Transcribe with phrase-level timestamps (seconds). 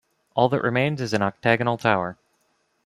[0.33, 2.17] All that remains is an octagonal tower.